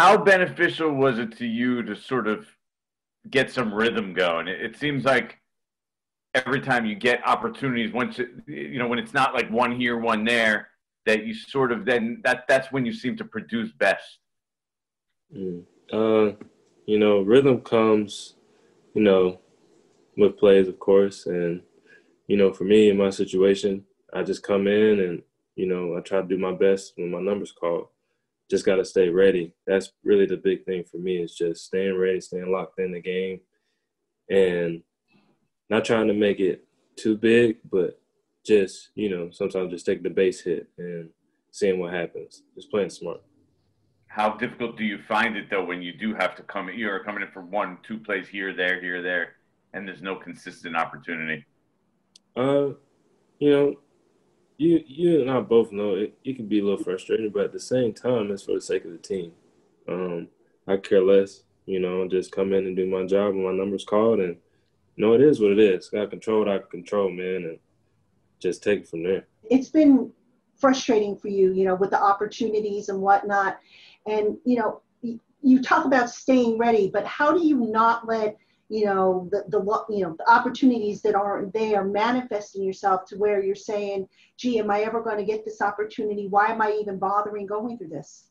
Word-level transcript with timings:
how 0.00 0.16
beneficial 0.16 0.90
was 0.90 1.18
it 1.18 1.36
to 1.36 1.46
you 1.46 1.82
to 1.82 1.94
sort 1.94 2.26
of 2.26 2.46
get 3.28 3.50
some 3.50 3.72
rhythm 3.74 4.14
going? 4.14 4.48
It, 4.48 4.58
it 4.62 4.78
seems 4.78 5.04
like 5.04 5.38
every 6.34 6.62
time 6.62 6.86
you 6.86 6.94
get 6.94 7.20
opportunities, 7.26 7.92
once 7.92 8.18
it, 8.18 8.30
you 8.46 8.78
know 8.78 8.88
when 8.88 8.98
it's 8.98 9.12
not 9.12 9.34
like 9.34 9.50
one 9.50 9.78
here, 9.78 9.98
one 9.98 10.24
there, 10.24 10.68
that 11.04 11.26
you 11.26 11.34
sort 11.34 11.70
of 11.70 11.84
then 11.84 12.22
that 12.24 12.44
that's 12.48 12.72
when 12.72 12.86
you 12.86 12.94
seem 12.94 13.14
to 13.18 13.24
produce 13.26 13.72
best. 13.72 14.20
Mm. 15.36 15.64
Uh, 15.92 16.34
you 16.86 16.98
know, 16.98 17.20
rhythm 17.20 17.60
comes, 17.60 18.36
you 18.94 19.02
know, 19.02 19.38
with 20.16 20.38
plays, 20.38 20.66
of 20.66 20.78
course, 20.78 21.26
and 21.26 21.60
you 22.26 22.38
know, 22.38 22.54
for 22.54 22.64
me 22.64 22.88
in 22.88 22.96
my 22.96 23.10
situation, 23.10 23.84
I 24.14 24.22
just 24.22 24.42
come 24.42 24.66
in 24.66 24.98
and 25.00 25.22
you 25.56 25.66
know 25.66 25.94
I 25.94 26.00
try 26.00 26.22
to 26.22 26.26
do 26.26 26.38
my 26.38 26.54
best 26.54 26.94
when 26.96 27.10
my 27.10 27.20
numbers 27.20 27.52
called. 27.52 27.88
Just 28.50 28.66
got 28.66 28.76
to 28.76 28.84
stay 28.84 29.08
ready. 29.08 29.54
That's 29.66 29.92
really 30.04 30.26
the 30.26 30.36
big 30.36 30.64
thing 30.64 30.84
for 30.90 30.98
me 30.98 31.18
is 31.18 31.34
just 31.34 31.66
staying 31.66 31.96
ready, 31.96 32.20
staying 32.20 32.50
locked 32.50 32.80
in 32.80 32.92
the 32.92 33.00
game, 33.00 33.40
and 34.28 34.82
not 35.68 35.84
trying 35.84 36.08
to 36.08 36.14
make 36.14 36.40
it 36.40 36.64
too 36.96 37.16
big, 37.16 37.58
but 37.70 38.00
just 38.44 38.90
you 38.94 39.08
know 39.08 39.30
sometimes 39.30 39.70
just 39.70 39.86
take 39.86 40.02
the 40.02 40.10
base 40.10 40.40
hit 40.40 40.68
and 40.78 41.10
seeing 41.52 41.78
what 41.78 41.92
happens. 41.92 42.42
Just 42.54 42.70
playing 42.70 42.90
smart. 42.90 43.22
How 44.06 44.30
difficult 44.30 44.76
do 44.76 44.84
you 44.84 44.98
find 45.06 45.36
it 45.36 45.48
though 45.50 45.64
when 45.64 45.82
you 45.82 45.92
do 45.92 46.14
have 46.14 46.34
to 46.36 46.42
come? 46.42 46.68
You're 46.70 47.04
coming 47.04 47.22
in 47.22 47.28
for 47.28 47.42
one, 47.42 47.78
two 47.86 47.98
plays 47.98 48.28
here, 48.28 48.52
there, 48.52 48.80
here, 48.80 49.02
there, 49.02 49.34
and 49.72 49.86
there's 49.86 50.02
no 50.02 50.16
consistent 50.16 50.76
opportunity. 50.76 51.44
Uh, 52.36 52.70
you 53.38 53.50
know, 53.50 53.74
you 54.60 54.84
you 54.86 55.20
and 55.22 55.30
I 55.30 55.40
both 55.40 55.72
know 55.72 55.94
it. 55.94 56.18
It 56.22 56.36
can 56.36 56.46
be 56.46 56.60
a 56.60 56.64
little 56.64 56.84
frustrating, 56.84 57.30
but 57.30 57.44
at 57.44 57.52
the 57.52 57.60
same 57.60 57.94
time, 57.94 58.30
it's 58.30 58.42
for 58.42 58.54
the 58.54 58.60
sake 58.60 58.84
of 58.84 58.92
the 58.92 58.98
team. 58.98 59.32
Um, 59.88 60.28
I 60.68 60.76
care 60.76 61.02
less. 61.02 61.44
You 61.66 61.80
know, 61.80 62.06
just 62.06 62.32
come 62.32 62.52
in 62.52 62.66
and 62.66 62.76
do 62.76 62.86
my 62.86 63.06
job 63.06 63.34
when 63.34 63.44
my 63.44 63.52
number's 63.52 63.84
called, 63.84 64.20
and 64.20 64.36
you 64.96 65.06
know 65.06 65.14
it 65.14 65.22
is 65.22 65.40
what 65.40 65.52
it 65.52 65.58
is. 65.58 65.88
Got 65.88 66.02
to 66.02 66.06
control 66.08 66.40
what 66.40 66.48
I 66.48 66.58
can 66.58 66.68
control, 66.68 67.10
man, 67.10 67.44
and 67.44 67.58
just 68.38 68.62
take 68.62 68.80
it 68.80 68.88
from 68.88 69.02
there. 69.02 69.26
It's 69.50 69.70
been 69.70 70.12
frustrating 70.58 71.16
for 71.16 71.28
you, 71.28 71.52
you 71.52 71.64
know, 71.64 71.74
with 71.74 71.90
the 71.90 72.00
opportunities 72.00 72.90
and 72.90 73.00
whatnot. 73.00 73.58
And, 74.06 74.36
you 74.44 74.58
know, 74.58 74.82
you 75.42 75.62
talk 75.62 75.86
about 75.86 76.10
staying 76.10 76.58
ready, 76.58 76.90
but 76.92 77.06
how 77.06 77.32
do 77.32 77.46
you 77.46 77.56
not 77.56 78.06
let, 78.06 78.36
you 78.70 78.84
know, 78.84 79.28
the, 79.32 79.44
the, 79.48 79.58
you 79.92 80.04
know, 80.04 80.14
the 80.16 80.30
opportunities 80.30 81.02
that 81.02 81.16
aren't 81.16 81.52
there 81.52 81.82
manifesting 81.84 82.62
yourself 82.62 83.04
to 83.06 83.16
where 83.16 83.42
you're 83.42 83.56
saying, 83.56 84.06
gee, 84.36 84.60
am 84.60 84.70
I 84.70 84.82
ever 84.82 85.02
going 85.02 85.18
to 85.18 85.24
get 85.24 85.44
this 85.44 85.60
opportunity? 85.60 86.28
Why 86.28 86.46
am 86.46 86.62
I 86.62 86.78
even 86.80 86.96
bothering 86.96 87.46
going 87.46 87.76
through 87.76 87.88
this? 87.88 88.28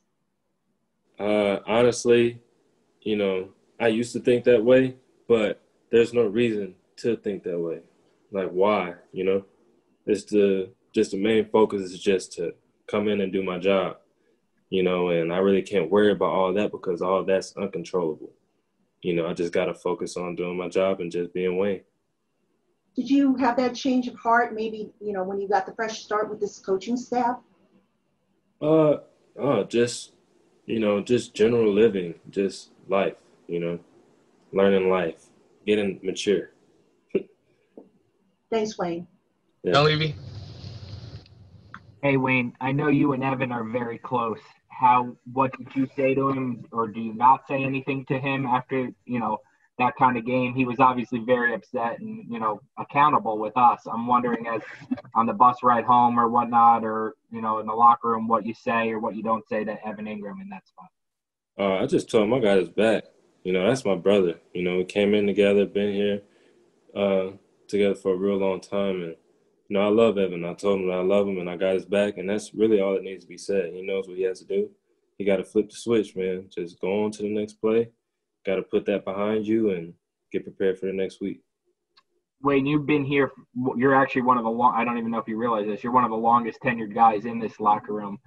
Uh, 1.20 1.60
honestly, 1.68 2.42
you 3.02 3.18
know, 3.18 3.50
I 3.82 3.90
used 3.90 4.14
to 4.14 4.22
think 4.22 4.46
that 4.46 4.64
way, 4.64 4.96
but 5.28 5.62
there's 5.92 6.14
no 6.14 6.26
reason 6.26 6.74
to 6.98 7.18
think 7.18 7.44
that 7.44 7.60
way. 7.60 7.82
Like, 8.32 8.50
why, 8.50 8.94
you 9.12 9.26
know? 9.26 9.44
It's 10.06 10.24
the 10.24 10.72
just 10.96 11.12
the 11.12 11.22
main 11.22 11.50
focus 11.50 11.82
is 11.82 12.00
just 12.00 12.32
to 12.34 12.54
come 12.88 13.10
in 13.10 13.20
and 13.22 13.32
do 13.32 13.44
my 13.44 13.60
job, 13.60 13.98
you 14.70 14.84
know, 14.84 15.10
and 15.10 15.34
I 15.34 15.38
really 15.38 15.62
can't 15.62 15.92
worry 15.92 16.12
about 16.12 16.32
all 16.32 16.54
that 16.54 16.72
because 16.72 17.02
all 17.02 17.26
that's 17.26 17.56
uncontrollable. 17.58 18.32
You 19.02 19.16
know, 19.16 19.28
I 19.28 19.34
just 19.34 19.54
got 19.54 19.66
to 19.66 19.74
focus 19.74 20.18
on 20.18 20.36
doing 20.36 20.58
my 20.58 20.68
job 20.68 21.00
and 21.00 21.12
just 21.12 21.34
being 21.34 21.58
Wayne. 21.58 21.82
Did 22.96 23.10
you 23.10 23.36
have 23.36 23.56
that 23.58 23.76
change 23.76 24.08
of 24.08 24.16
heart 24.16 24.54
maybe, 24.54 24.92
you 25.00 25.14
know, 25.14 25.24
when 25.24 25.40
you 25.40 25.48
got 25.48 25.66
the 25.66 25.74
fresh 25.74 26.04
start 26.04 26.30
with 26.30 26.40
this 26.40 26.60
coaching 26.60 26.98
staff? 26.98 27.38
Uh, 28.62 28.98
oh, 29.38 29.64
just, 29.64 30.14
you 30.66 30.80
know, 30.80 31.00
just 31.02 31.34
general 31.34 31.72
living, 31.74 32.16
just 32.30 32.72
life, 32.90 33.16
you 33.48 33.60
know, 33.60 33.80
learning 34.52 34.90
life, 34.90 35.28
getting 35.66 36.00
mature. 36.04 36.52
Thanks, 38.52 38.78
Wayne. 38.78 39.08
Yeah. 39.64 39.80
Levy. 39.80 40.16
Hey 42.02 42.16
Wayne, 42.16 42.54
I 42.62 42.72
know 42.72 42.88
you 42.88 43.12
and 43.12 43.22
Evan 43.22 43.52
are 43.52 43.66
very 43.66 43.98
close. 43.98 44.40
How 44.80 45.16
what 45.34 45.52
did 45.58 45.68
you 45.76 45.90
say 45.96 46.16
to 46.16 46.30
him 46.30 46.64
or 46.72 46.88
do 46.88 47.02
you 47.02 47.14
not 47.14 47.42
say 47.48 47.64
anything 47.64 48.06
to 48.06 48.18
him 48.18 48.46
after, 48.46 48.90
you 49.06 49.20
know, 49.20 49.40
that 49.78 49.96
kind 49.98 50.18
of 50.18 50.26
game? 50.26 50.54
He 50.54 50.64
was 50.64 50.80
obviously 50.80 51.20
very 51.20 51.54
upset 51.54 52.00
and, 52.00 52.24
you 52.32 52.40
know, 52.40 52.62
accountable 52.78 53.38
with 53.38 53.58
us. 53.58 53.82
I'm 53.92 54.08
wondering 54.08 54.48
as 54.48 54.62
on 55.16 55.26
the 55.26 55.34
bus 55.34 55.58
ride 55.64 55.84
home 55.84 56.18
or 56.18 56.30
whatnot 56.30 56.86
or, 56.86 57.16
you 57.30 57.42
know, 57.42 57.60
in 57.60 57.68
the 57.68 57.74
locker 57.74 58.10
room 58.10 58.30
what 58.30 58.46
you 58.46 58.54
say 58.54 58.90
or 58.90 59.00
what 59.00 59.18
you 59.18 59.24
don't 59.24 59.48
say 59.50 59.66
to 59.66 59.86
Evan 59.86 60.06
Engram 60.06 60.42
in 60.42 60.48
that 60.50 60.66
spot. 60.66 60.88
Uh, 61.58 61.84
I 61.84 61.86
just 61.86 62.10
told 62.10 62.24
him 62.24 62.34
I 62.34 62.40
got 62.40 62.58
his 62.58 62.70
back. 62.70 63.04
You 63.44 63.52
know, 63.52 63.68
that's 63.68 63.84
my 63.84 63.96
brother. 63.96 64.40
You 64.54 64.64
know, 64.64 64.78
we 64.78 64.86
came 64.86 65.14
in 65.14 65.28
together, 65.28 65.66
been 65.66 65.94
here 65.94 66.22
uh, 66.96 67.32
together 67.68 67.96
for 67.96 68.14
a 68.14 68.18
real 68.18 68.38
long 68.38 68.62
time 68.62 69.04
and 69.04 69.16
you 69.70 69.78
know, 69.78 69.86
I 69.86 69.90
love 69.90 70.18
Evan. 70.18 70.44
I 70.46 70.56
told 70.56 70.82
him 70.82 70.92
I 70.92 71.02
love 71.02 71.28
him 71.28 71.38
and 71.38 71.50
I 71.50 71.56
got 71.56 71.76
his 71.76 71.86
back, 71.86 72.18
and 72.18 72.28
that's 72.28 72.56
really 72.56 72.82
all 72.82 72.96
that 72.96 73.04
needs 73.04 73.24
to 73.24 73.30
be 73.30 73.38
said. 73.38 73.72
He 73.72 73.84
knows 73.84 74.08
what 74.08 74.18
he 74.18 74.24
has 74.24 74.40
to 74.40 74.46
do. 74.46 74.70
He 75.18 75.26
got 75.26 75.38
to 75.38 75.44
flip 75.44 75.70
the 75.70 75.76
switch, 75.76 76.16
man. 76.16 76.46
Just 76.50 76.82
go 76.82 77.06
on 77.06 77.12
to 77.12 77.22
the 77.22 77.30
next 77.30 77.54
play. 77.62 77.90
Got 78.46 78.56
to 78.56 78.64
put 78.64 78.86
that 78.88 79.06
behind 79.06 79.46
you 79.46 79.72
and 79.72 79.94
get 80.32 80.44
prepared 80.44 80.80
for 80.80 80.88
the 80.88 80.94
next 80.94 81.22
week. 81.22 81.42
Wayne, 82.42 82.66
you've 82.66 82.88
been 82.88 83.04
here. 83.04 83.32
You're 83.76 83.94
actually 83.94 84.24
one 84.24 84.38
of 84.38 84.44
the 84.44 84.50
long. 84.50 84.74
I 84.76 84.84
don't 84.84 84.98
even 84.98 85.12
know 85.12 85.20
if 85.20 85.28
you 85.28 85.38
realize 85.38 85.68
this. 85.68 85.84
You're 85.84 85.94
one 85.94 86.06
of 86.06 86.10
the 86.10 86.18
longest 86.18 86.60
tenured 86.62 86.96
guys 86.96 87.26
in 87.26 87.38
this 87.38 87.60
locker 87.60 87.94
room, 87.94 88.18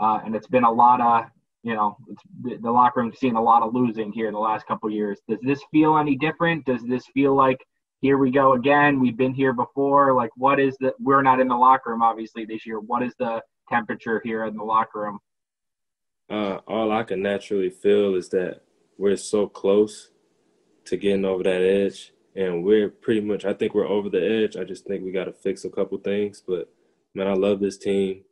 uh, 0.00 0.20
and 0.24 0.34
it's 0.34 0.46
been 0.46 0.64
a 0.64 0.70
lot 0.70 1.00
of 1.00 1.30
you 1.62 1.74
know 1.74 1.96
the, 2.42 2.56
the 2.62 2.70
locker 2.70 3.00
room's 3.00 3.18
seen 3.18 3.34
a 3.34 3.42
lot 3.42 3.62
of 3.62 3.74
losing 3.74 4.12
here 4.12 4.30
the 4.30 4.38
last 4.38 4.66
couple 4.66 4.88
years. 4.88 5.20
Does 5.28 5.40
this 5.42 5.60
feel 5.72 5.98
any 5.98 6.16
different? 6.16 6.64
Does 6.64 6.82
this 6.84 7.06
feel 7.06 7.34
like 7.34 7.58
here 8.06 8.18
we 8.18 8.30
go 8.30 8.52
again. 8.52 9.00
We've 9.00 9.16
been 9.16 9.34
here 9.34 9.52
before. 9.52 10.14
Like, 10.14 10.30
what 10.36 10.60
is 10.60 10.76
the? 10.78 10.94
We're 11.00 11.22
not 11.22 11.40
in 11.40 11.48
the 11.48 11.56
locker 11.56 11.90
room 11.90 12.02
obviously 12.02 12.44
this 12.44 12.64
year. 12.64 12.78
What 12.78 13.02
is 13.02 13.12
the 13.18 13.42
temperature 13.68 14.22
here 14.24 14.44
in 14.44 14.56
the 14.56 14.62
locker 14.62 15.00
room? 15.00 15.18
Uh, 16.30 16.58
all 16.68 16.92
I 16.92 17.02
can 17.02 17.20
naturally 17.20 17.68
feel 17.68 18.14
is 18.14 18.28
that 18.28 18.60
we're 18.96 19.16
so 19.16 19.48
close 19.48 20.10
to 20.84 20.96
getting 20.96 21.24
over 21.24 21.42
that 21.42 21.62
edge, 21.62 22.12
and 22.36 22.62
we're 22.62 22.90
pretty 22.90 23.22
much. 23.22 23.44
I 23.44 23.52
think 23.52 23.74
we're 23.74 23.88
over 23.88 24.08
the 24.08 24.24
edge. 24.24 24.56
I 24.56 24.62
just 24.62 24.86
think 24.86 25.02
we 25.02 25.10
got 25.10 25.24
to 25.24 25.32
fix 25.32 25.64
a 25.64 25.68
couple 25.68 25.98
things. 25.98 26.44
But 26.46 26.72
man, 27.12 27.26
I 27.26 27.34
love 27.34 27.58
this 27.58 27.76
team. 27.76 28.22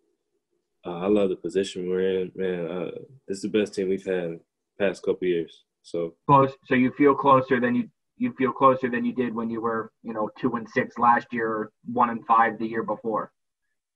Uh, 0.86 0.98
I 0.98 1.08
love 1.08 1.30
the 1.30 1.36
position 1.36 1.88
we're 1.90 2.20
in. 2.20 2.32
Man, 2.36 2.70
uh, 2.70 2.90
this 3.26 3.38
is 3.38 3.42
the 3.42 3.48
best 3.48 3.74
team 3.74 3.88
we've 3.88 4.06
had 4.06 4.24
in 4.24 4.40
the 4.78 4.86
past 4.86 5.02
couple 5.02 5.26
years. 5.26 5.64
So 5.82 6.14
close. 6.28 6.52
So 6.66 6.76
you 6.76 6.92
feel 6.96 7.16
closer 7.16 7.58
than 7.58 7.74
you 7.74 7.88
you 8.16 8.32
feel 8.38 8.52
closer 8.52 8.88
than 8.88 9.04
you 9.04 9.12
did 9.12 9.34
when 9.34 9.50
you 9.50 9.60
were, 9.60 9.90
you 10.02 10.12
know, 10.12 10.30
two 10.38 10.54
and 10.54 10.68
six 10.68 10.98
last 10.98 11.26
year 11.32 11.48
or 11.48 11.72
one 11.92 12.10
and 12.10 12.24
five 12.26 12.58
the 12.58 12.66
year 12.66 12.82
before. 12.82 13.32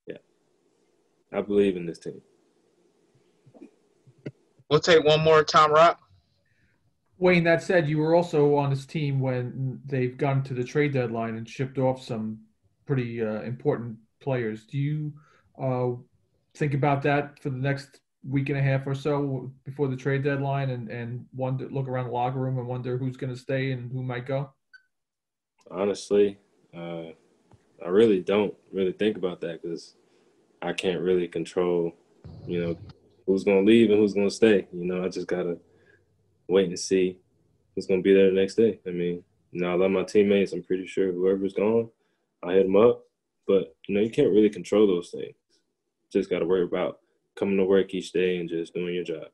Yeah. 0.07 0.17
I 1.33 1.41
believe 1.43 1.77
in 1.77 1.87
this 1.87 1.99
team. 1.99 2.21
We'll 4.69 4.81
take 4.81 5.05
one 5.05 5.23
more, 5.23 5.45
Tom 5.45 5.73
Rock. 5.73 6.01
Wayne, 7.17 7.45
that 7.45 7.63
said, 7.63 7.89
you 7.89 7.99
were 7.99 8.15
also 8.15 8.55
on 8.57 8.71
this 8.71 8.87
team 8.87 9.19
when 9.19 9.81
they've 9.87 10.17
gone 10.17 10.43
to 10.45 10.55
the 10.55 10.63
trade 10.63 10.93
deadline 10.93 11.37
and 11.37 11.49
shipped 11.49 11.79
off 11.79 12.03
some 12.03 12.39
pretty 12.87 13.23
uh, 13.23 13.43
important 13.43 13.97
players. 14.21 14.67
Do 14.67 14.79
you 14.79 15.13
uh, 15.61 15.97
think 16.55 16.75
about 16.75 17.03
that 17.03 17.41
for 17.41 17.51
the 17.51 17.57
next 17.57 18.01
week 18.27 18.49
and 18.49 18.59
a 18.59 18.63
half 18.63 18.87
or 18.87 18.95
so 18.95 19.51
before 19.65 19.89
the 19.89 19.97
trade 19.97 20.25
deadline 20.25 20.71
and 20.71 20.89
and 20.89 21.25
wonder 21.35 21.69
look 21.69 21.89
around 21.89 22.07
the 22.07 22.13
locker 22.13 22.39
room 22.39 22.59
and 22.59 22.67
wonder 22.67 22.99
who's 22.99 23.17
going 23.17 23.33
to 23.33 23.39
stay 23.39 23.73
and 23.73 23.93
who 23.93 24.03
might 24.03 24.27
go? 24.27 24.51
Honestly, 25.71 26.39
uh, 26.77 27.05
I 27.85 27.89
really 27.89 28.21
don't 28.21 28.55
really 28.73 28.93
think 28.93 29.17
about 29.17 29.41
that 29.43 29.63
because 29.63 29.95
I 30.63 30.73
can't 30.73 31.01
really 31.01 31.29
control, 31.29 31.93
you 32.47 32.65
know, 32.65 32.79
who's 33.27 33.45
going 33.45 33.65
to 33.65 33.71
leave 33.71 33.91
and 33.91 33.99
who's 33.99 34.15
going 34.15 34.29
to 34.29 34.35
stay. 34.35 34.67
You 34.73 34.85
know, 34.85 35.05
I 35.05 35.09
just 35.09 35.29
gotta 35.29 35.59
wait 36.49 36.69
and 36.69 36.79
see 36.79 37.19
who's 37.75 37.87
going 37.87 38.01
to 38.01 38.05
be 38.05 38.15
there 38.15 38.31
the 38.31 38.41
next 38.41 38.55
day. 38.55 38.81
I 38.87 38.91
mean, 38.91 39.23
you 39.53 39.61
know, 39.61 39.71
I 39.71 39.75
love 39.75 39.91
my 39.91 40.03
teammates. 40.03 40.53
I'm 40.53 40.63
pretty 40.63 40.87
sure 40.87 41.13
whoever's 41.13 41.55
gone, 41.55 41.91
I 42.43 42.55
hit 42.55 42.65
them 42.65 42.77
up. 42.77 43.05
But 43.47 43.75
you 43.87 43.95
know, 43.95 44.01
you 44.01 44.11
can't 44.11 44.31
really 44.31 44.51
control 44.51 44.87
those 44.87 45.11
things. 45.11 45.35
Just 46.13 46.31
got 46.31 46.41
to 46.41 46.47
worry 46.47 46.65
about 46.65 46.99
coming 47.39 47.57
to 47.59 47.65
work 47.65 47.95
each 47.95 48.13
day 48.13 48.39
and 48.39 48.49
just 48.49 48.75
doing 48.75 48.95
your 48.95 49.05
job. 49.05 49.29